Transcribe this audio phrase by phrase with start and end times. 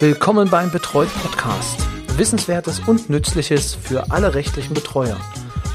[0.00, 1.86] Willkommen beim Betreut Podcast.
[2.18, 5.16] Wissenswertes und Nützliches für alle rechtlichen Betreuer.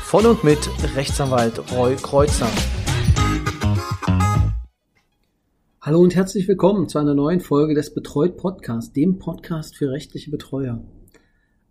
[0.04, 0.60] Von und mit
[0.94, 2.50] Rechtsanwalt Roy Kreuzer.
[5.80, 10.32] Hallo und herzlich willkommen zu einer neuen Folge des Betreut Podcast, dem Podcast für rechtliche
[10.32, 10.84] Betreuer.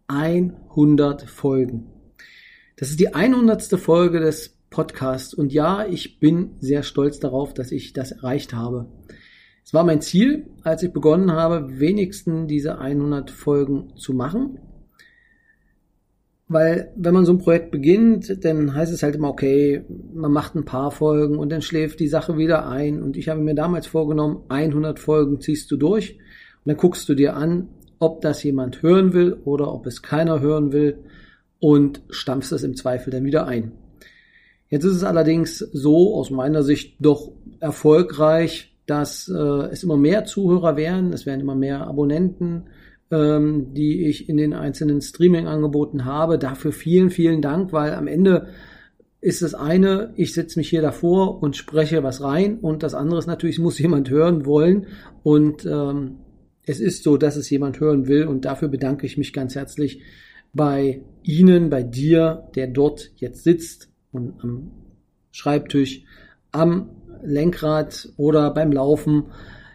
[0.06, 1.92] 100 Folgen.
[2.76, 3.78] Das ist die 100.
[3.78, 8.86] Folge des Podcasts und ja, ich bin sehr stolz darauf, dass ich das erreicht habe.
[9.68, 14.60] Es war mein Ziel, als ich begonnen habe, wenigstens diese 100 Folgen zu machen.
[16.48, 20.54] Weil wenn man so ein Projekt beginnt, dann heißt es halt immer, okay, man macht
[20.54, 23.02] ein paar Folgen und dann schläft die Sache wieder ein.
[23.02, 27.14] Und ich habe mir damals vorgenommen, 100 Folgen ziehst du durch und dann guckst du
[27.14, 31.04] dir an, ob das jemand hören will oder ob es keiner hören will
[31.60, 33.72] und stampfst es im Zweifel dann wieder ein.
[34.70, 40.24] Jetzt ist es allerdings so aus meiner Sicht doch erfolgreich, dass äh, es immer mehr
[40.24, 42.64] Zuhörer werden, es werden immer mehr Abonnenten,
[43.10, 46.38] ähm, die ich in den einzelnen Streaming-Angeboten habe.
[46.38, 48.48] Dafür vielen, vielen Dank, weil am Ende
[49.20, 53.18] ist das eine, ich setze mich hier davor und spreche was rein und das andere
[53.18, 54.86] ist natürlich, es muss jemand hören wollen
[55.22, 56.16] und ähm,
[56.64, 60.00] es ist so, dass es jemand hören will und dafür bedanke ich mich ganz herzlich
[60.54, 64.70] bei Ihnen, bei dir, der dort jetzt sitzt und am
[65.30, 66.04] Schreibtisch,
[66.52, 66.90] am
[67.22, 69.24] Lenkrad oder beim Laufen,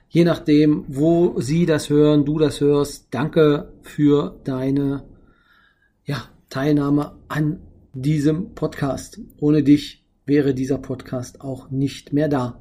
[0.09, 3.07] je nachdem, wo Sie das hören, du das hörst.
[3.11, 5.03] Danke für deine
[6.05, 7.59] ja, Teilnahme an
[7.93, 9.19] diesem Podcast.
[9.39, 12.59] Ohne dich wäre dieser Podcast auch nicht mehr da.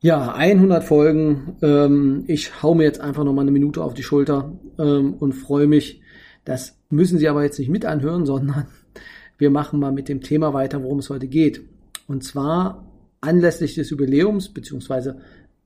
[0.00, 1.56] Ja, 100 Folgen.
[1.62, 5.32] Ähm, ich hau mir jetzt einfach noch mal eine Minute auf die Schulter ähm, und
[5.32, 6.00] freue mich.
[6.44, 8.66] Das müssen Sie aber jetzt nicht mit anhören, sondern
[9.38, 11.62] wir machen mal mit dem Thema weiter, worum es heute geht.
[12.08, 12.84] Und zwar
[13.22, 15.16] anlässlich des Jubiläums, beziehungsweise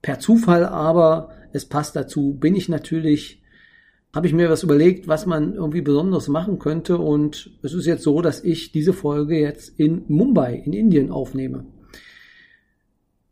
[0.03, 3.43] per Zufall, aber es passt dazu, bin ich natürlich,
[4.15, 6.98] habe ich mir was überlegt, was man irgendwie besonders machen könnte.
[6.98, 11.64] Und es ist jetzt so, dass ich diese Folge jetzt in Mumbai, in Indien aufnehme.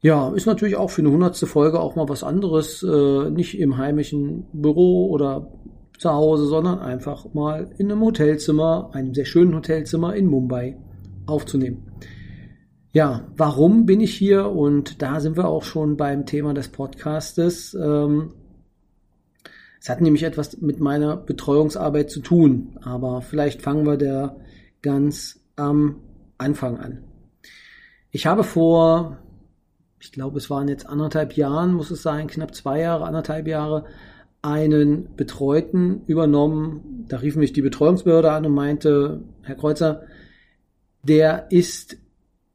[0.01, 3.79] Ja, ist natürlich auch für eine hundertste Folge auch mal was anderes, äh, nicht im
[3.79, 5.51] heimischen Büro oder
[5.99, 10.77] zu Hause, sondern einfach mal in einem Hotelzimmer, einem sehr schönen Hotelzimmer in Mumbai
[11.27, 11.94] aufzunehmen.
[12.95, 14.51] Ja, warum bin ich hier?
[14.51, 17.75] Und da sind wir auch schon beim Thema des Podcastes.
[17.75, 18.35] Ähm,
[19.81, 24.37] es hat nämlich etwas mit meiner Betreuungsarbeit zu tun, aber vielleicht fangen wir da
[24.81, 26.03] ganz am
[26.39, 27.03] Anfang an.
[28.13, 29.19] Ich habe vor,
[29.99, 33.87] ich glaube, es waren jetzt anderthalb Jahren, muss es sein, knapp zwei Jahre, anderthalb Jahre,
[34.41, 37.07] einen Betreuten übernommen.
[37.09, 40.03] Da rief mich die Betreuungsbehörde an und meinte, Herr Kreuzer,
[41.03, 41.97] der ist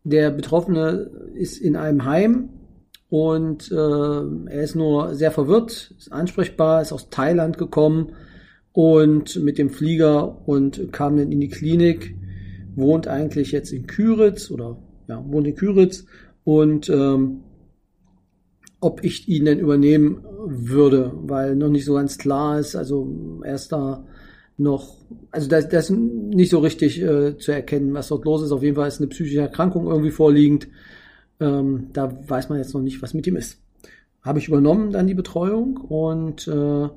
[0.09, 2.50] der Betroffene ist in einem Heim
[3.09, 8.14] und äh, er ist nur sehr verwirrt, ist ansprechbar, ist aus Thailand gekommen
[8.72, 12.16] und mit dem Flieger und kam dann in die Klinik,
[12.75, 14.78] wohnt eigentlich jetzt in Küritz oder
[15.08, 16.06] ja, wohnt in Küritz
[16.44, 17.42] und ähm,
[18.81, 23.56] ob ich ihn denn übernehmen würde, weil noch nicht so ganz klar ist, also er
[23.56, 24.06] ist da
[24.59, 24.97] noch,
[25.31, 28.52] also das, das ist nicht so richtig äh, zu erkennen, was dort los ist.
[28.52, 30.68] Auf jeden Fall ist eine psychische Erkrankung irgendwie vorliegend.
[31.40, 33.62] Ähm, da weiß man jetzt noch nicht, was mit ihm ist.
[34.22, 36.90] Habe ich übernommen dann die Betreuung und äh,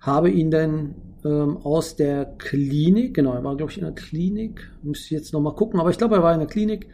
[0.00, 0.94] habe ihn dann
[1.24, 5.32] ähm, aus der Klinik, genau, er war glaube ich in der Klinik, müsste ich jetzt
[5.32, 6.88] nochmal gucken, aber ich glaube, er war in der Klinik,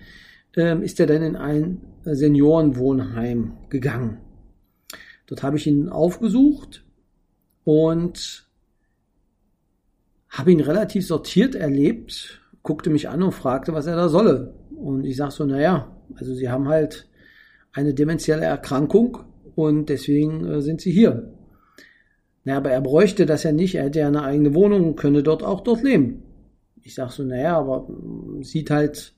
[0.57, 4.19] ähm, ist er dann in ein Seniorenwohnheim gegangen.
[5.27, 6.85] Dort habe ich ihn aufgesucht
[7.65, 8.44] und
[10.35, 14.55] habe ihn relativ sortiert erlebt, guckte mich an und fragte, was er da solle.
[14.77, 17.09] Und ich sag so, naja, also sie haben halt
[17.73, 19.19] eine dementielle Erkrankung
[19.55, 21.33] und deswegen äh, sind sie hier.
[22.45, 25.23] Naja, aber er bräuchte das ja nicht, er hätte ja eine eigene Wohnung und könne
[25.23, 26.23] dort auch dort leben.
[26.83, 29.15] Ich sag so, naja, aber mm, sieht halt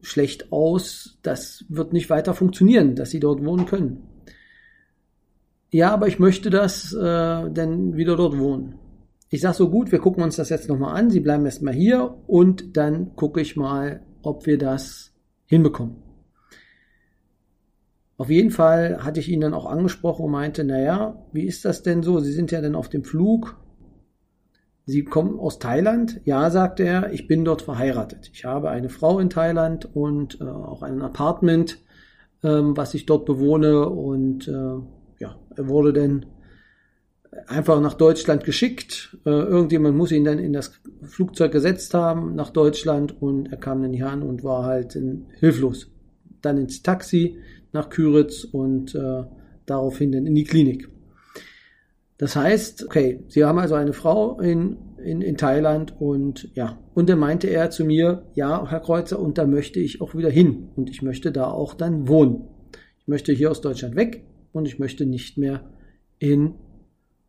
[0.00, 4.02] schlecht aus, das wird nicht weiter funktionieren, dass sie dort wohnen können.
[5.70, 8.78] Ja, aber ich möchte das äh, denn wieder dort wohnen.
[9.32, 11.08] Ich sage so gut, wir gucken uns das jetzt nochmal an.
[11.08, 15.14] Sie bleiben erstmal hier und dann gucke ich mal, ob wir das
[15.46, 15.96] hinbekommen.
[18.18, 21.82] Auf jeden Fall hatte ich ihn dann auch angesprochen und meinte, naja, wie ist das
[21.82, 22.20] denn so?
[22.20, 23.56] Sie sind ja dann auf dem Flug.
[24.84, 26.20] Sie kommen aus Thailand?
[26.26, 28.28] Ja, sagte er, ich bin dort verheiratet.
[28.34, 31.78] Ich habe eine Frau in Thailand und äh, auch ein Apartment,
[32.44, 33.88] ähm, was ich dort bewohne.
[33.88, 34.76] Und äh,
[35.20, 36.26] ja, er wurde dann
[37.46, 39.16] einfach nach Deutschland geschickt.
[39.24, 43.82] Äh, irgendjemand muss ihn dann in das Flugzeug gesetzt haben nach Deutschland und er kam
[43.82, 45.90] dann hier an und war halt in, hilflos.
[46.42, 47.38] Dann ins Taxi
[47.72, 49.24] nach Küritz und äh,
[49.66, 50.88] daraufhin dann in die Klinik.
[52.18, 57.08] Das heißt, okay, Sie haben also eine Frau in, in, in Thailand und ja, und
[57.08, 60.68] dann meinte er zu mir, ja, Herr Kreuzer, und da möchte ich auch wieder hin
[60.76, 62.44] und ich möchte da auch dann wohnen.
[62.98, 65.68] Ich möchte hier aus Deutschland weg und ich möchte nicht mehr
[66.20, 66.54] in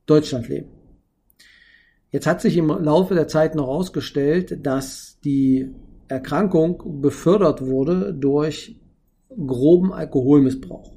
[0.05, 0.69] Deutschland leben.
[2.09, 5.71] Jetzt hat sich im Laufe der Zeit noch herausgestellt, dass die
[6.07, 8.79] Erkrankung befördert wurde durch
[9.29, 10.93] groben Alkoholmissbrauch.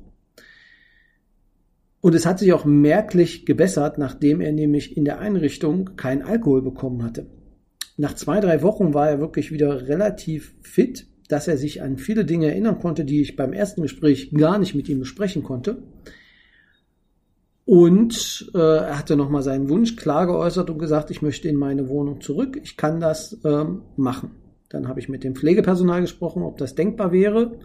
[2.00, 6.62] Und es hat sich auch merklich gebessert, nachdem er nämlich in der Einrichtung keinen Alkohol
[6.62, 7.26] bekommen hatte.
[7.96, 12.24] Nach zwei, drei Wochen war er wirklich wieder relativ fit, dass er sich an viele
[12.24, 15.82] Dinge erinnern konnte, die ich beim ersten Gespräch gar nicht mit ihm besprechen konnte.
[17.66, 21.88] Und äh, er hatte nochmal seinen Wunsch klar geäußert und gesagt, ich möchte in meine
[21.88, 24.30] Wohnung zurück, ich kann das ähm, machen.
[24.68, 27.58] Dann habe ich mit dem Pflegepersonal gesprochen, ob das denkbar wäre.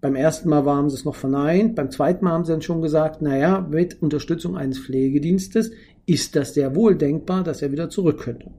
[0.00, 2.80] Beim ersten Mal haben sie es noch verneint, beim zweiten Mal haben sie dann schon
[2.80, 5.72] gesagt, naja, mit Unterstützung eines Pflegedienstes
[6.06, 8.52] ist das sehr wohl denkbar, dass er wieder zurück könnte.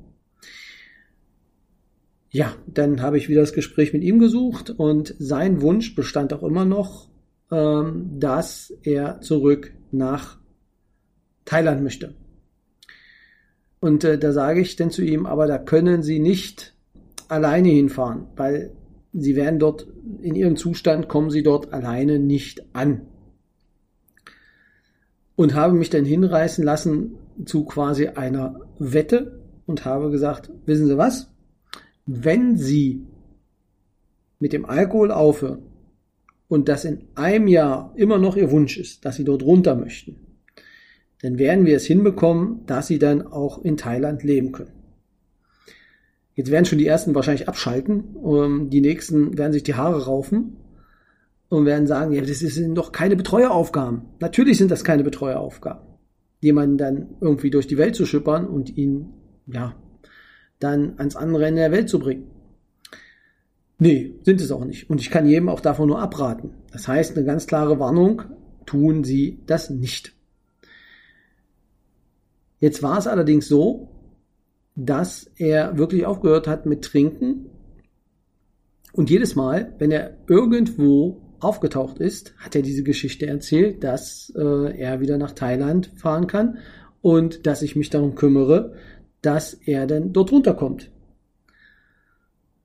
[2.32, 6.44] Ja, dann habe ich wieder das Gespräch mit ihm gesucht und sein Wunsch bestand auch
[6.44, 7.08] immer noch,
[7.50, 10.39] ähm, dass er zurück nach
[11.50, 12.14] Thailand möchte.
[13.80, 16.76] Und äh, da sage ich dann zu ihm, aber da können Sie nicht
[17.28, 18.72] alleine hinfahren, weil
[19.14, 19.88] Sie werden dort,
[20.22, 23.02] in Ihrem Zustand kommen Sie dort alleine nicht an.
[25.36, 27.16] Und habe mich dann hinreißen lassen
[27.46, 31.32] zu quasi einer Wette und habe gesagt, wissen Sie was?
[32.06, 33.08] Wenn Sie
[34.38, 35.64] mit dem Alkohol aufhören
[36.48, 40.29] und das in einem Jahr immer noch Ihr Wunsch ist, dass Sie dort runter möchten,
[41.22, 44.72] dann werden wir es hinbekommen, dass sie dann auch in Thailand leben können.
[46.34, 50.58] Jetzt werden schon die ersten wahrscheinlich abschalten, ähm, die nächsten werden sich die Haare raufen
[51.50, 54.04] und werden sagen, ja, das sind doch keine Betreueraufgaben.
[54.22, 55.82] Natürlich sind das keine Betreueraufgaben,
[56.40, 59.10] jemanden dann irgendwie durch die Welt zu schippern und ihn,
[59.48, 59.76] ja,
[60.60, 62.28] dann ans andere Ende der Welt zu bringen.
[63.78, 64.90] Nee, sind es auch nicht.
[64.90, 66.52] Und ich kann jedem auch davon nur abraten.
[66.72, 68.22] Das heißt, eine ganz klare Warnung,
[68.66, 70.14] tun Sie das nicht.
[72.60, 73.90] Jetzt war es allerdings so,
[74.76, 77.50] dass er wirklich aufgehört hat mit Trinken.
[78.94, 84.78] Und jedes Mal, wenn er irgendwo aufgetaucht ist, hat er diese Geschichte erzählt, dass äh,
[84.78, 86.58] er wieder nach Thailand fahren kann
[87.02, 88.74] und dass ich mich darum kümmere,
[89.22, 90.92] dass er denn dort runterkommt.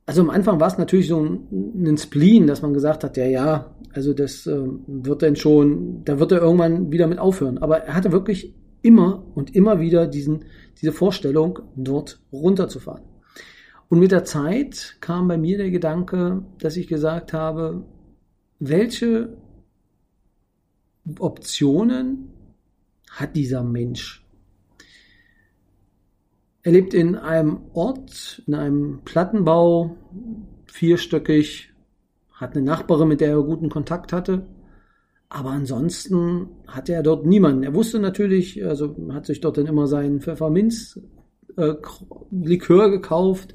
[0.06, 3.24] Also am Anfang war es natürlich so ein, ein Spleen, dass man gesagt hat, ja,
[3.24, 7.58] ja, also das äh, wird dann schon, da wird er irgendwann wieder mit aufhören.
[7.58, 10.44] Aber er hatte wirklich immer und immer wieder diesen,
[10.80, 13.02] diese Vorstellung, dort runterzufahren.
[13.88, 17.84] Und mit der Zeit kam bei mir der Gedanke, dass ich gesagt habe,
[18.58, 19.36] welche
[21.18, 22.30] Optionen
[23.10, 24.24] hat dieser Mensch?
[26.62, 29.96] Er lebt in einem Ort, in einem Plattenbau,
[30.66, 31.72] vierstöckig,
[32.32, 34.46] hat eine Nachbarin, mit der er guten Kontakt hatte.
[35.28, 37.64] Aber ansonsten hatte er dort niemanden.
[37.64, 43.54] Er wusste natürlich, also hat sich dort dann immer seinen Pfefferminz-Likör äh, gekauft,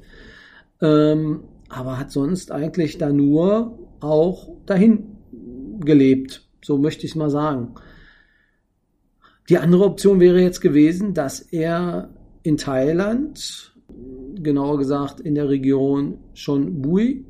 [0.82, 5.16] ähm, aber hat sonst eigentlich da nur auch dahin
[5.80, 6.48] gelebt.
[6.62, 7.74] So möchte ich es mal sagen.
[9.48, 12.10] Die andere Option wäre jetzt gewesen, dass er
[12.42, 13.74] in Thailand,
[14.36, 17.24] genauer gesagt in der Region Chonburi,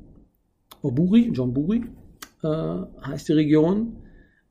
[0.83, 1.85] Buri, John Buri,
[2.43, 3.97] äh, heißt die Region,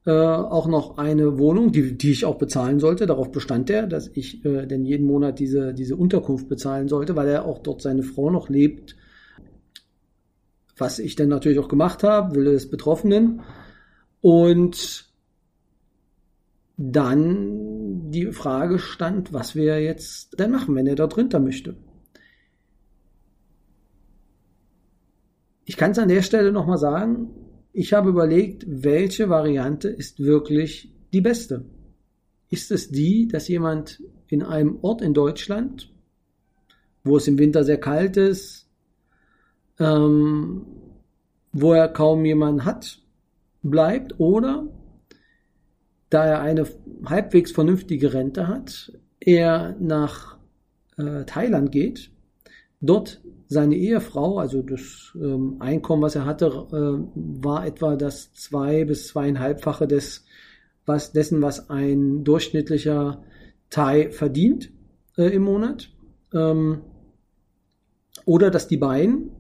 [0.10, 3.06] äh, auch noch eine Wohnung, die, die ich auch bezahlen sollte.
[3.06, 7.28] Darauf bestand er, dass ich äh, denn jeden Monat diese, diese Unterkunft bezahlen sollte, weil
[7.28, 8.96] er auch dort seine Frau noch lebt.
[10.76, 13.42] Was ich dann natürlich auch gemacht habe, Wille des Betroffenen.
[14.20, 15.06] Und
[16.78, 21.76] dann die Frage stand, was wir jetzt denn machen, wenn er dort runter möchte.
[25.66, 27.30] Ich kann es an der Stelle nochmal sagen,
[27.72, 31.66] ich habe überlegt, welche Variante ist wirklich die beste.
[32.50, 35.92] Ist es die, dass jemand in einem Ort in Deutschland,
[37.04, 38.68] wo es im Winter sehr kalt ist,
[39.80, 40.66] ähm,
[41.52, 43.00] wo er kaum jemanden hat,
[43.62, 44.68] bleibt oder
[46.10, 46.66] da er eine
[47.06, 50.38] halbwegs vernünftige Rente hat, er nach
[50.98, 52.12] äh, Thailand geht,
[52.82, 58.86] dort seine Ehefrau, also das ähm, Einkommen, was er hatte, äh, war etwa das zwei
[58.86, 60.26] bis zweieinhalbfache des,
[60.86, 63.24] was, dessen, was ein durchschnittlicher
[63.70, 64.72] Thai verdient
[65.18, 65.90] äh, im Monat.
[66.34, 66.82] Ähm,
[68.26, 69.32] oder dass die beiden,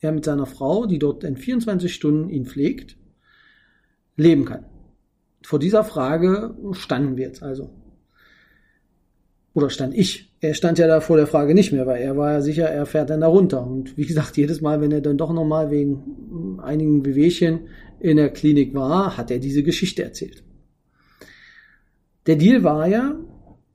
[0.00, 2.96] er mit seiner Frau, die dort in 24 Stunden ihn pflegt,
[4.16, 4.64] leben kann.
[5.42, 7.70] Vor dieser Frage standen wir jetzt also.
[9.52, 10.32] Oder stand ich?
[10.40, 12.86] Er stand ja da vor der Frage nicht mehr, weil er war ja sicher, er
[12.86, 13.66] fährt dann da runter.
[13.66, 18.30] Und wie gesagt, jedes Mal, wenn er dann doch nochmal wegen einigen Bewegchen in der
[18.30, 20.42] Klinik war, hat er diese Geschichte erzählt.
[22.26, 23.16] Der Deal war ja,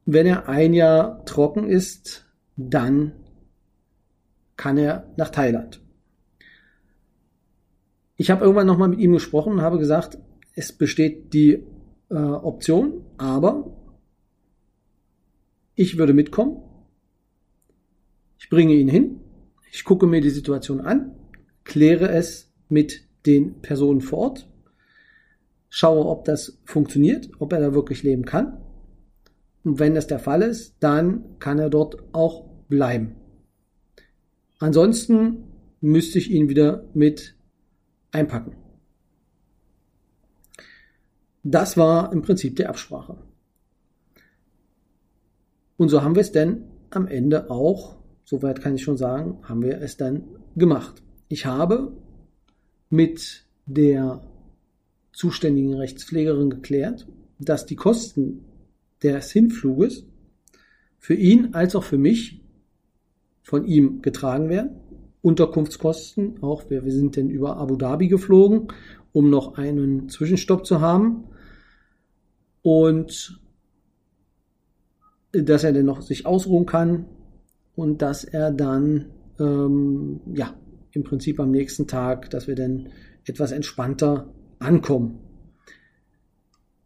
[0.05, 3.13] wenn er ein Jahr trocken ist, dann
[4.55, 5.81] kann er nach Thailand.
[8.15, 10.17] Ich habe irgendwann nochmal mit ihm gesprochen und habe gesagt,
[10.53, 11.63] es besteht die
[12.09, 13.74] äh, Option, aber
[15.75, 16.61] ich würde mitkommen.
[18.39, 19.19] Ich bringe ihn hin.
[19.71, 21.15] Ich gucke mir die Situation an,
[21.65, 24.49] kläre es mit den Personen vor Ort,
[25.69, 28.61] schaue, ob das funktioniert, ob er da wirklich leben kann.
[29.63, 33.15] Und wenn das der Fall ist, dann kann er dort auch bleiben.
[34.59, 35.43] Ansonsten
[35.81, 37.35] müsste ich ihn wieder mit
[38.11, 38.55] einpacken.
[41.43, 43.17] Das war im Prinzip die Absprache.
[45.77, 49.61] Und so haben wir es denn am Ende auch, soweit kann ich schon sagen, haben
[49.61, 50.23] wir es dann
[50.55, 51.03] gemacht.
[51.27, 51.91] Ich habe
[52.89, 54.21] mit der
[55.11, 57.07] zuständigen Rechtspflegerin geklärt,
[57.39, 58.45] dass die Kosten
[59.03, 60.05] des Hinfluges
[60.97, 62.41] für ihn als auch für mich
[63.41, 64.71] von ihm getragen werden.
[65.21, 68.67] Unterkunftskosten, auch wir, wir sind denn über Abu Dhabi geflogen,
[69.11, 71.25] um noch einen Zwischenstopp zu haben.
[72.61, 73.39] Und
[75.43, 77.05] dass er dann noch sich ausruhen kann
[77.75, 79.05] und dass er dann
[79.39, 80.53] ähm, ja
[80.91, 82.89] im Prinzip am nächsten Tag, dass wir dann
[83.25, 85.19] etwas entspannter ankommen.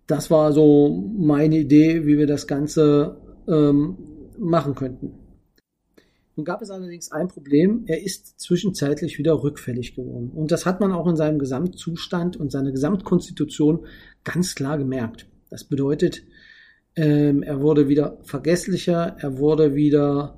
[0.07, 3.97] Das war so meine Idee, wie wir das Ganze ähm,
[4.39, 5.13] machen könnten.
[6.35, 7.83] Nun gab es allerdings ein Problem.
[7.85, 10.31] Er ist zwischenzeitlich wieder rückfällig geworden.
[10.33, 13.85] Und das hat man auch in seinem Gesamtzustand und seiner Gesamtkonstitution
[14.23, 15.27] ganz klar gemerkt.
[15.49, 16.23] Das bedeutet,
[16.99, 20.37] ähm, er wurde wieder vergesslicher, er wurde wieder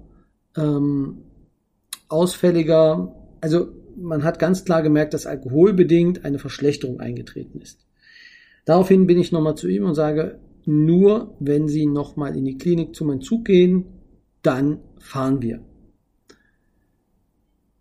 [0.55, 1.23] ähm,
[2.07, 3.15] ausfälliger.
[3.41, 7.87] Also man hat ganz klar gemerkt, dass alkoholbedingt eine Verschlechterung eingetreten ist.
[8.65, 12.95] Daraufhin bin ich nochmal zu ihm und sage, nur wenn Sie nochmal in die Klinik
[12.95, 13.85] zu meinem Zug gehen,
[14.43, 15.61] dann fahren wir.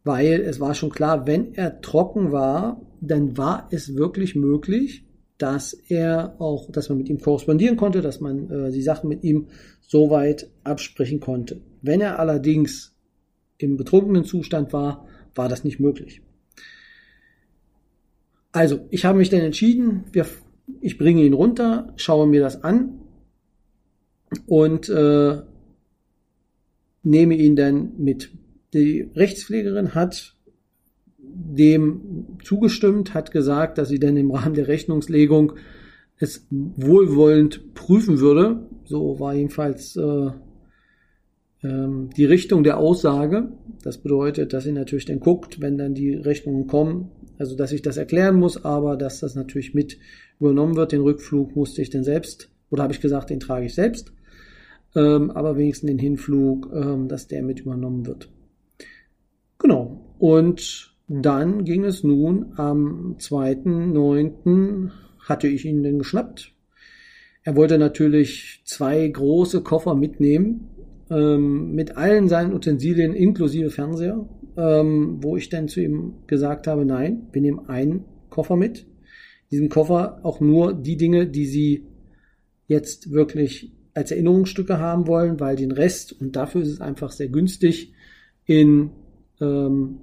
[0.05, 5.05] Weil es war schon klar, wenn er trocken war, dann war es wirklich möglich,
[5.41, 9.25] dass er auch, dass man mit ihm korrespondieren konnte, dass man äh, die Sachen mit
[9.25, 9.47] ihm
[9.81, 11.63] so weit absprechen konnte.
[11.81, 12.95] Wenn er allerdings
[13.57, 16.21] im betrunkenen Zustand war, war das nicht möglich.
[18.53, 20.27] Also, ich habe mich dann entschieden, wir,
[20.83, 23.01] ich bringe ihn runter, schaue mir das an
[24.47, 25.41] und äh,
[27.03, 28.31] nehme ihn dann mit.
[28.75, 30.37] Die Rechtspflegerin hat
[31.35, 35.55] dem zugestimmt, hat gesagt, dass sie dann im Rahmen der Rechnungslegung
[36.19, 38.67] es wohlwollend prüfen würde.
[38.85, 40.31] So war jedenfalls äh,
[41.63, 43.53] ähm, die Richtung der Aussage.
[43.83, 47.83] Das bedeutet, dass sie natürlich dann guckt, wenn dann die Rechnungen kommen, also dass ich
[47.83, 49.99] das erklären muss, aber dass das natürlich mit
[50.39, 50.93] übernommen wird.
[50.93, 54.13] Den Rückflug musste ich dann selbst, oder habe ich gesagt, den trage ich selbst.
[54.95, 58.29] Ähm, aber wenigstens den Hinflug, ähm, dass der mit übernommen wird.
[59.59, 60.15] Genau.
[60.19, 64.91] Und dann ging es nun am 2.9.
[65.19, 66.55] hatte ich ihn dann geschnappt.
[67.43, 70.69] Er wollte natürlich zwei große Koffer mitnehmen,
[71.11, 74.25] ähm, mit allen seinen Utensilien inklusive Fernseher,
[74.57, 78.83] ähm, wo ich dann zu ihm gesagt habe, nein, wir nehmen einen Koffer mit.
[78.83, 78.87] In
[79.51, 81.87] diesem Koffer auch nur die Dinge, die Sie
[82.69, 87.31] jetzt wirklich als Erinnerungsstücke haben wollen, weil den Rest, und dafür ist es einfach sehr
[87.31, 87.95] günstig,
[88.47, 88.91] in
[89.41, 89.97] ähm,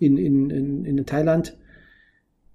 [0.00, 1.56] in, in, in, in Thailand.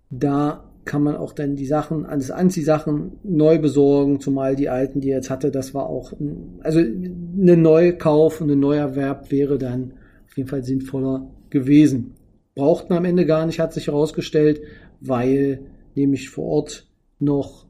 [0.09, 5.09] Da kann man auch dann die Sachen, alles Anziehsachen neu besorgen, zumal die alten, die
[5.09, 6.13] er jetzt hatte, das war auch,
[6.61, 9.93] also eine Neukauf und ein Neuerwerb wäre dann
[10.27, 12.15] auf jeden Fall sinnvoller gewesen.
[12.53, 14.61] Brauchten am Ende gar nicht, hat sich herausgestellt,
[15.01, 15.61] weil
[15.95, 16.87] nämlich vor Ort
[17.19, 17.65] noch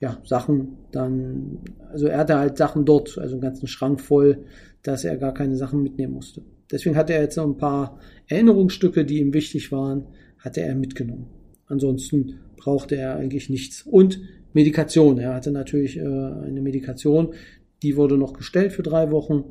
[0.00, 1.58] ja, Sachen dann,
[1.90, 4.44] also er hatte halt Sachen dort, also einen ganzen Schrank voll,
[4.82, 6.42] dass er gar keine Sachen mitnehmen musste.
[6.70, 7.98] Deswegen hatte er jetzt noch ein paar
[8.28, 10.06] Erinnerungsstücke, die ihm wichtig waren,
[10.38, 11.26] hatte er mitgenommen.
[11.66, 13.82] Ansonsten brauchte er eigentlich nichts.
[13.82, 14.20] Und
[14.52, 15.18] Medikation.
[15.18, 17.34] Er hatte natürlich äh, eine Medikation,
[17.82, 19.44] die wurde noch gestellt für drei Wochen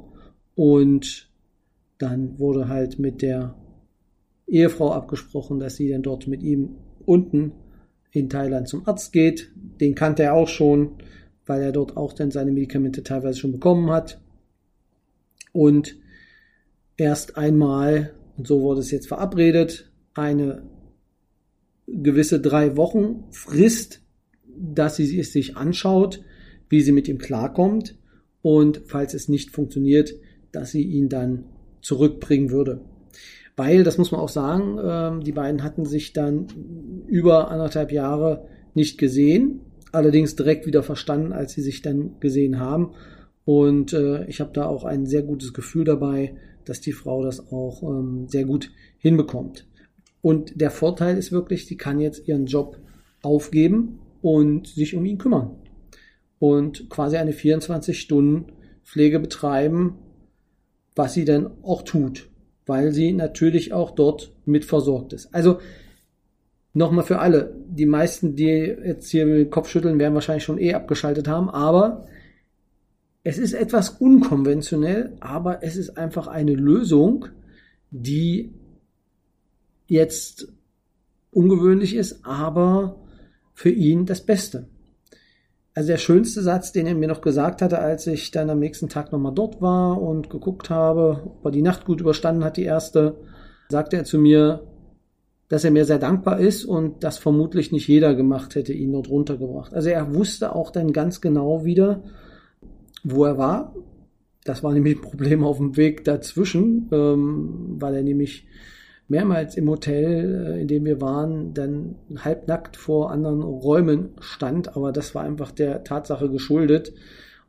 [0.55, 1.29] und
[1.97, 3.55] dann wurde halt mit der
[4.47, 7.53] Ehefrau abgesprochen, dass sie dann dort mit ihm unten
[8.11, 9.49] in Thailand zum Arzt geht.
[9.79, 10.95] Den kannte er auch schon,
[11.45, 14.19] weil er dort auch dann seine Medikamente teilweise schon bekommen hat.
[15.51, 15.97] Und
[16.99, 20.63] erst einmal, und so wurde es jetzt verabredet, eine
[21.87, 24.01] gewisse drei Wochen Frist,
[24.45, 26.21] dass sie es sich anschaut,
[26.69, 27.95] wie sie mit ihm klarkommt
[28.41, 30.13] und falls es nicht funktioniert,
[30.51, 31.45] dass sie ihn dann
[31.81, 32.81] zurückbringen würde.
[33.55, 36.47] Weil, das muss man auch sagen, ähm, die beiden hatten sich dann
[37.07, 42.93] über anderthalb Jahre nicht gesehen, allerdings direkt wieder verstanden, als sie sich dann gesehen haben.
[43.45, 46.35] Und äh, ich habe da auch ein sehr gutes Gefühl dabei,
[46.65, 49.67] dass die Frau das auch ähm, sehr gut hinbekommt.
[50.21, 52.77] Und der Vorteil ist wirklich, sie kann jetzt ihren Job
[53.21, 55.55] aufgeben und sich um ihn kümmern.
[56.39, 59.95] Und quasi eine 24-Stunden-Pflege betreiben,
[60.95, 62.29] was sie dann auch tut,
[62.65, 65.33] weil sie natürlich auch dort mit versorgt ist.
[65.33, 65.59] Also
[66.73, 70.59] nochmal für alle, die meisten, die jetzt hier mit dem Kopf schütteln, werden wahrscheinlich schon
[70.59, 72.05] eh abgeschaltet haben, aber
[73.23, 77.27] es ist etwas unkonventionell, aber es ist einfach eine Lösung,
[77.91, 78.53] die
[79.87, 80.53] jetzt
[81.31, 82.95] ungewöhnlich ist, aber
[83.53, 84.67] für ihn das Beste.
[85.73, 88.89] Also der schönste Satz, den er mir noch gesagt hatte, als ich dann am nächsten
[88.89, 92.63] Tag nochmal dort war und geguckt habe, ob er die Nacht gut überstanden hat, die
[92.63, 93.17] erste,
[93.69, 94.63] sagte er zu mir,
[95.47, 99.09] dass er mir sehr dankbar ist und das vermutlich nicht jeder gemacht hätte, ihn dort
[99.09, 99.73] runtergebracht.
[99.73, 102.03] Also er wusste auch dann ganz genau wieder,
[103.03, 103.75] wo er war.
[104.43, 108.47] Das war nämlich ein Problem auf dem Weg dazwischen, ähm, weil er nämlich
[109.07, 114.75] mehrmals im Hotel, äh, in dem wir waren, dann halbnackt vor anderen Räumen stand.
[114.75, 116.93] Aber das war einfach der Tatsache geschuldet.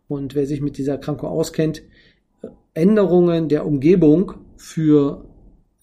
[0.09, 1.83] Und wer sich mit dieser Erkrankung auskennt,
[2.75, 5.25] Änderungen der Umgebung für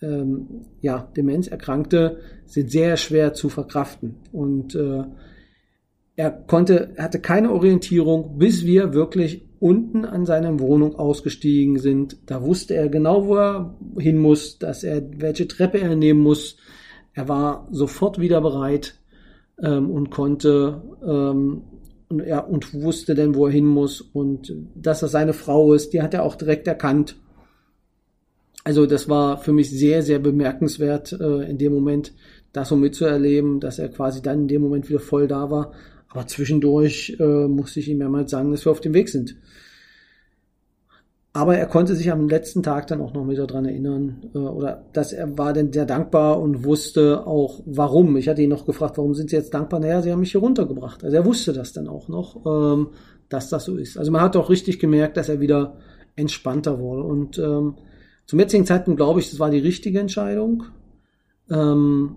[0.02, 4.16] ähm, ja, Demenzerkrankte sind sehr schwer zu verkraften.
[4.32, 5.04] Und äh,
[6.16, 12.18] er konnte, hatte keine Orientierung, bis wir wirklich unten an seiner Wohnung ausgestiegen sind.
[12.26, 16.58] Da wusste er genau, wo er hin muss, dass er, welche Treppe er nehmen muss.
[17.14, 18.96] Er war sofort wieder bereit
[19.62, 21.64] ähm, und konnte ähm,
[22.10, 25.94] und, ja, und wusste dann, wo er hin muss und dass er seine Frau ist,
[25.94, 27.18] die hat er auch direkt erkannt.
[28.64, 32.14] Also das war für mich sehr, sehr bemerkenswert äh, in dem Moment,
[32.54, 35.74] das so mitzuerleben, dass er quasi dann in dem Moment wieder voll da war.
[36.10, 39.36] Aber zwischendurch äh, musste ich ihm mehrmals sagen, dass wir auf dem Weg sind.
[41.34, 44.86] Aber er konnte sich am letzten Tag dann auch noch wieder dran erinnern, äh, oder
[44.94, 48.18] dass er war dann sehr dankbar und wusste auch warum.
[48.18, 49.80] Ich hatte ihn noch gefragt, warum sind Sie jetzt dankbar?
[49.80, 51.04] Naja, Sie haben mich hier runtergebracht.
[51.04, 52.88] Also er wusste das dann auch noch, ähm,
[53.30, 54.00] dass das so ist.
[54.00, 55.78] Also man hat auch richtig gemerkt, dass er wieder
[56.16, 57.04] entspannter wurde.
[57.04, 57.76] Und ähm,
[58.26, 60.64] zum jetzigen Zeitpunkt glaube ich, das war die richtige Entscheidung.
[61.52, 62.16] Ähm,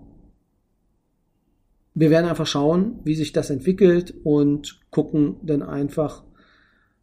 [1.95, 6.23] wir werden einfach schauen, wie sich das entwickelt und gucken dann einfach,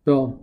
[0.06, 0.39] ja,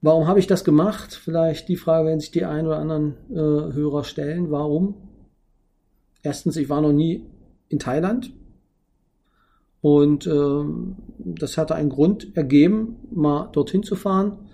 [0.00, 1.14] warum habe ich das gemacht?
[1.14, 4.50] Vielleicht die Frage werden sich die ein oder anderen äh, Hörer stellen.
[4.50, 4.94] Warum?
[6.22, 7.26] Erstens, ich war noch nie
[7.68, 8.32] in Thailand
[9.80, 10.64] und äh,
[11.18, 14.50] das hatte einen Grund ergeben, mal dorthin zu fahren.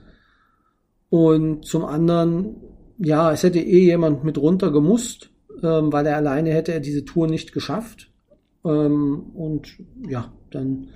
[1.09, 2.57] Und zum anderen,
[2.99, 7.05] ja, es hätte eh jemand mit runter gemusst, äh, weil er alleine hätte er diese
[7.05, 8.11] Tour nicht geschafft.
[8.66, 10.88] Ähm, und ja, dann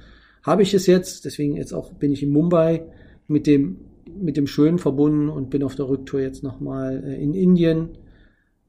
[0.42, 2.84] habe ich es jetzt, deswegen jetzt auch bin ich in Mumbai
[3.28, 3.78] mit dem,
[4.18, 7.90] mit dem Schönen verbunden und bin auf der Rücktour jetzt nochmal äh, in Indien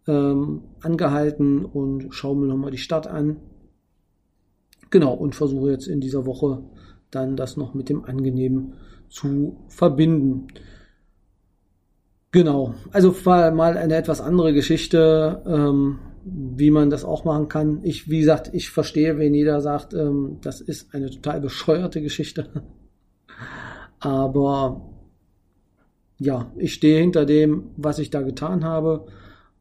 [0.08, 3.38] ähm, angehalten und schaue mir nochmal die Stadt an.
[4.90, 6.64] Genau, und versuche jetzt in dieser Woche
[7.12, 8.74] dann das noch mit dem Angenehmen
[9.10, 10.48] zu verbinden.
[12.32, 15.42] Genau, also mal eine etwas andere Geschichte.
[15.46, 17.80] Ähm, wie man das auch machen kann.
[17.84, 22.50] Ich, wie gesagt, ich verstehe, wenn jeder sagt, ähm, das ist eine total bescheuerte Geschichte.
[24.00, 24.90] Aber
[26.20, 29.08] ja, ich stehe hinter dem, was ich da getan habe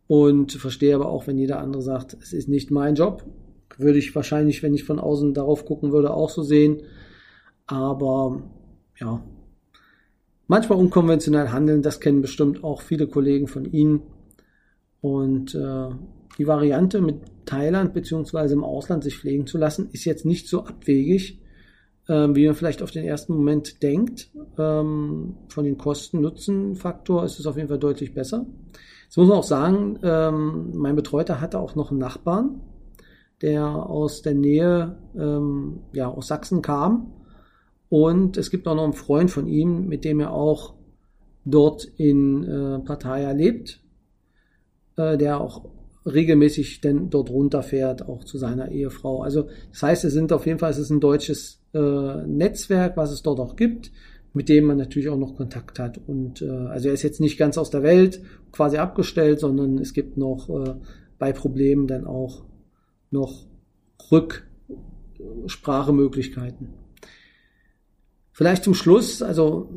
[0.07, 3.25] und verstehe aber auch, wenn jeder andere sagt, es ist nicht mein Job.
[3.79, 6.83] Würde ich wahrscheinlich, wenn ich von außen darauf gucken würde, auch so sehen.
[7.67, 8.43] Aber
[8.99, 9.23] ja,
[10.49, 14.03] manchmal unkonventionell handeln, das kennen bestimmt auch viele Kollegen von Ihnen.
[15.01, 15.89] Und äh,
[16.41, 20.65] die Variante mit Thailand beziehungsweise im Ausland sich pflegen zu lassen, ist jetzt nicht so
[20.65, 21.39] abwegig,
[22.09, 24.31] äh, wie man vielleicht auf den ersten Moment denkt.
[24.57, 28.47] Ähm, von den Kosten-Nutzen-Faktor ist es auf jeden Fall deutlich besser.
[29.05, 32.63] Jetzt muss man auch sagen, ähm, mein Betreuter hatte auch noch einen Nachbarn,
[33.43, 37.13] der aus der Nähe, ähm, ja, aus Sachsen kam.
[37.91, 40.73] Und es gibt auch noch einen Freund von ihm, mit dem er auch
[41.45, 43.83] dort in äh, Pattaya lebt,
[44.97, 45.67] äh, der auch
[46.07, 49.23] regelmäßig denn dort runterfährt, auch zu seiner Ehefrau.
[49.23, 53.11] Also das heißt, es sind auf jeden Fall, es ist ein deutsches äh, Netzwerk, was
[53.11, 53.91] es dort auch gibt,
[54.33, 56.01] mit dem man natürlich auch noch Kontakt hat.
[56.07, 59.93] Und äh, also er ist jetzt nicht ganz aus der Welt quasi abgestellt, sondern es
[59.93, 60.75] gibt noch äh,
[61.19, 62.45] bei Problemen dann auch
[63.11, 63.47] noch
[64.11, 66.69] Rücksprachemöglichkeiten.
[68.33, 69.69] Vielleicht zum Schluss, also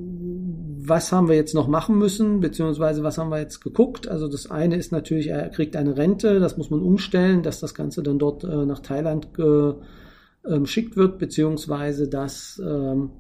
[0.87, 4.07] was haben wir jetzt noch machen müssen, beziehungsweise was haben wir jetzt geguckt?
[4.07, 7.73] Also das eine ist natürlich, er kriegt eine Rente, das muss man umstellen, dass das
[7.73, 13.11] Ganze dann dort äh, nach Thailand geschickt ähm, wird, beziehungsweise dass ähm,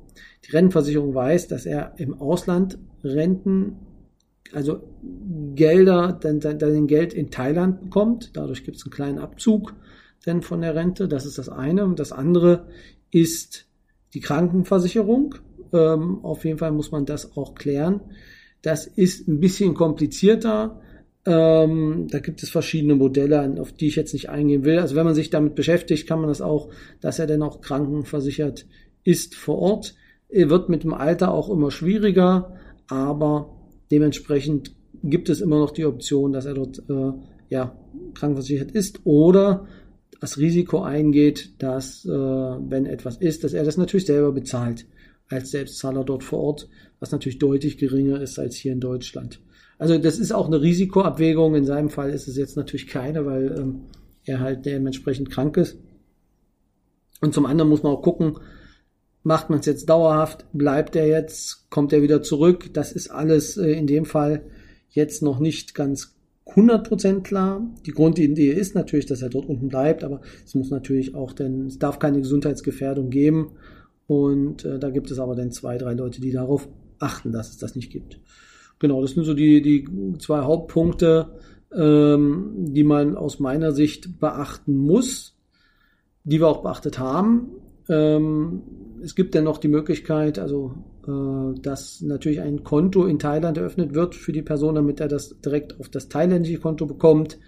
[0.45, 3.77] die Rentenversicherung weiß, dass er im Ausland Renten,
[4.53, 4.83] also
[5.55, 8.31] Gelder, dann, dann, dann Geld in Thailand bekommt.
[8.35, 9.73] Dadurch gibt es einen kleinen Abzug
[10.25, 11.07] denn von der Rente.
[11.07, 11.85] Das ist das eine.
[11.85, 12.65] Und das andere
[13.11, 13.67] ist
[14.13, 15.35] die Krankenversicherung.
[15.73, 18.01] Ähm, auf jeden Fall muss man das auch klären.
[18.61, 20.79] Das ist ein bisschen komplizierter.
[21.25, 24.79] Ähm, da gibt es verschiedene Modelle, auf die ich jetzt nicht eingehen will.
[24.79, 26.69] Also wenn man sich damit beschäftigt, kann man das auch,
[27.01, 28.65] dass er dann auch krankenversichert
[29.03, 29.95] ist vor Ort.
[30.29, 32.55] Er wird mit dem Alter auch immer schwieriger,
[32.87, 33.55] aber
[33.91, 37.11] dementsprechend gibt es immer noch die Option, dass er dort äh,
[37.49, 37.77] ja,
[38.13, 39.67] krankenversichert ist oder
[40.19, 44.85] das Risiko eingeht, dass, äh, wenn etwas ist, dass er das natürlich selber bezahlt
[45.33, 46.69] als Selbstzahler dort vor Ort,
[46.99, 49.39] was natürlich deutlich geringer ist als hier in Deutschland.
[49.77, 51.55] Also das ist auch eine Risikoabwägung.
[51.55, 53.81] In seinem Fall ist es jetzt natürlich keine, weil ähm,
[54.25, 55.77] er halt dementsprechend krank ist.
[57.21, 58.37] Und zum anderen muss man auch gucken,
[59.23, 62.73] macht man es jetzt dauerhaft, bleibt er jetzt, kommt er wieder zurück.
[62.73, 64.43] Das ist alles äh, in dem Fall
[64.89, 66.15] jetzt noch nicht ganz
[66.45, 67.65] 100% klar.
[67.85, 71.67] Die Grundidee ist natürlich, dass er dort unten bleibt, aber es muss natürlich auch, denn
[71.67, 73.53] es darf keine Gesundheitsgefährdung geben.
[74.07, 76.67] Und äh, da gibt es aber dann zwei, drei Leute, die darauf
[76.99, 78.19] achten, dass es das nicht gibt.
[78.79, 81.27] Genau, das sind so die, die zwei Hauptpunkte,
[81.75, 85.35] ähm, die man aus meiner Sicht beachten muss,
[86.23, 87.51] die wir auch beachtet haben.
[87.89, 88.61] Ähm,
[89.01, 90.73] es gibt dann noch die Möglichkeit, also
[91.07, 95.39] äh, dass natürlich ein Konto in Thailand eröffnet wird für die Person, damit er das
[95.41, 97.39] direkt auf das thailändische Konto bekommt.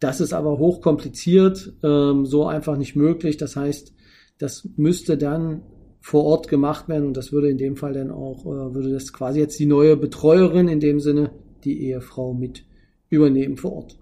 [0.00, 3.36] Das ist aber hochkompliziert, ähm, so einfach nicht möglich.
[3.36, 3.92] Das heißt,
[4.38, 5.62] das müsste dann
[6.00, 9.12] vor Ort gemacht werden und das würde in dem Fall dann auch, äh, würde das
[9.12, 11.30] quasi jetzt die neue Betreuerin in dem Sinne,
[11.64, 12.64] die Ehefrau mit
[13.10, 13.98] übernehmen vor Ort.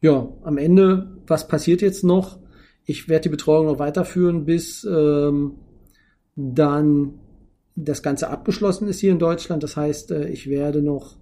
[0.00, 2.38] Ja, am Ende, was passiert jetzt noch?
[2.84, 5.54] Ich werde die Betreuung noch weiterführen, bis ähm,
[6.36, 7.14] dann
[7.74, 9.62] das Ganze abgeschlossen ist hier in Deutschland.
[9.62, 11.16] Das heißt, äh, ich werde noch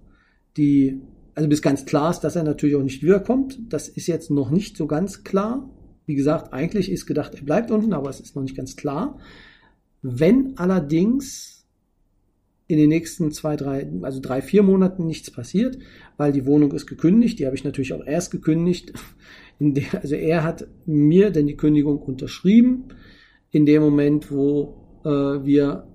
[0.57, 1.01] die,
[1.35, 3.59] also bis ganz klar ist, dass er natürlich auch nicht wiederkommt.
[3.69, 5.69] Das ist jetzt noch nicht so ganz klar.
[6.05, 9.19] Wie gesagt, eigentlich ist gedacht, er bleibt unten, aber es ist noch nicht ganz klar.
[10.09, 11.65] Wenn allerdings
[12.67, 15.77] in den nächsten zwei, drei, also drei, vier Monaten nichts passiert,
[16.15, 18.93] weil die Wohnung ist gekündigt, die habe ich natürlich auch erst gekündigt.
[19.59, 22.89] Der, also er hat mir denn die Kündigung unterschrieben
[23.49, 25.87] in dem Moment, wo äh, wir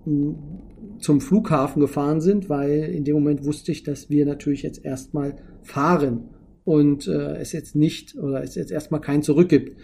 [0.98, 5.36] zum Flughafen gefahren sind, weil in dem Moment wusste ich, dass wir natürlich jetzt erstmal
[5.62, 6.30] fahren
[6.64, 9.78] und äh, es jetzt nicht oder es jetzt erstmal kein Zurück gibt.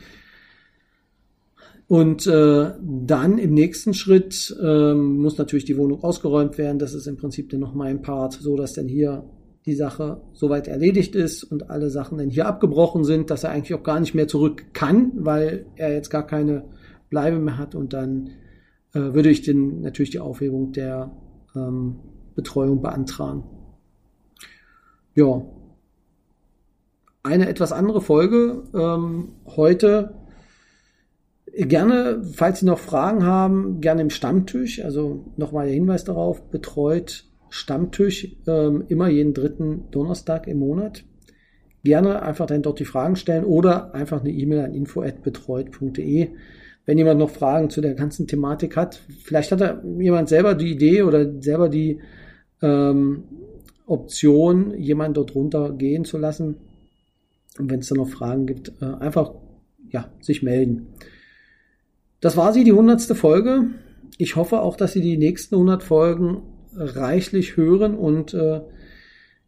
[1.88, 6.78] Und äh, dann im nächsten Schritt ähm, muss natürlich die Wohnung ausgeräumt werden.
[6.78, 9.24] Das ist im Prinzip dann noch mein Part, so dass dann hier
[9.64, 13.74] die Sache soweit erledigt ist und alle Sachen dann hier abgebrochen sind, dass er eigentlich
[13.74, 16.64] auch gar nicht mehr zurück kann, weil er jetzt gar keine
[17.08, 18.30] Bleibe mehr hat und dann
[18.92, 21.10] äh, würde ich den, natürlich die Aufhebung der
[21.56, 22.00] ähm,
[22.34, 23.44] Betreuung beantragen.
[25.14, 25.42] Ja.
[27.22, 30.17] Eine etwas andere Folge ähm, heute.
[31.60, 34.84] Gerne, falls Sie noch Fragen haben, gerne im Stammtisch.
[34.84, 41.02] Also nochmal der Hinweis darauf, betreut Stammtisch ähm, immer jeden dritten Donnerstag im Monat.
[41.82, 46.28] Gerne einfach dann dort die Fragen stellen oder einfach eine E-Mail an info@betreut.de
[46.88, 49.02] wenn jemand noch Fragen zu der ganzen Thematik hat.
[49.22, 52.00] Vielleicht hat da jemand selber die Idee oder selber die
[52.62, 53.24] ähm,
[53.84, 56.56] Option, jemanden dort runter gehen zu lassen.
[57.58, 59.34] Und wenn es da noch Fragen gibt, äh, einfach
[59.90, 60.86] ja, sich melden.
[62.20, 63.70] Das war sie, die hundertste Folge.
[64.16, 66.42] Ich hoffe auch, dass Sie die nächsten 100 Folgen
[66.74, 68.60] reichlich hören und äh,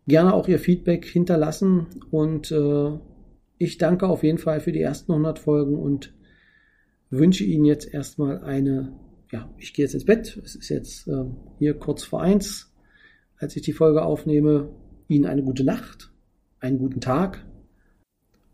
[0.07, 1.87] gerne auch Ihr Feedback hinterlassen.
[2.11, 2.99] Und äh,
[3.59, 6.15] ich danke auf jeden Fall für die ersten 100 Folgen und
[7.11, 8.93] wünsche Ihnen jetzt erstmal eine,
[9.33, 10.41] ja, ich gehe jetzt ins Bett.
[10.45, 11.25] Es ist jetzt äh,
[11.59, 12.73] hier kurz vor eins,
[13.37, 14.71] als ich die Folge aufnehme.
[15.09, 16.13] Ihnen eine gute Nacht,
[16.61, 17.45] einen guten Tag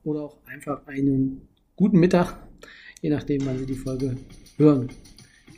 [0.05, 2.46] oder auch einfach einen guten Mittag,
[3.03, 4.17] je nachdem, wann Sie die Folge
[4.57, 4.89] hören.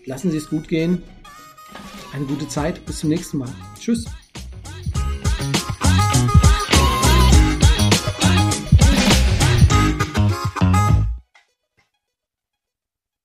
[0.07, 1.03] Lassen Sie es gut gehen.
[2.13, 2.85] Eine gute Zeit.
[2.87, 3.55] Bis zum nächsten Mal.
[3.79, 4.07] Tschüss.